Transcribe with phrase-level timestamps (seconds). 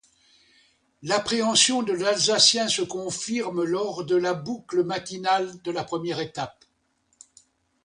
[1.03, 6.65] L'appréhension de l'Alsacien se confirme lors de la boucle matinale de la première étape.